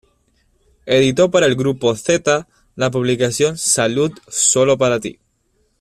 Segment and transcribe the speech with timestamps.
[0.87, 5.19] Editó para el Grupo Zeta la publicación "Salud solo para ti".